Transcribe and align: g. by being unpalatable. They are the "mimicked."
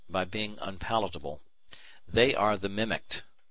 g. 0.07 0.13
by 0.13 0.25
being 0.25 0.57
unpalatable. 0.63 1.43
They 2.07 2.33
are 2.33 2.57
the 2.57 2.69
"mimicked." 2.69 3.21